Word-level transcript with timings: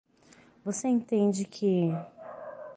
Você 0.65 0.87
entende 0.87 1.45
que? 1.45 1.91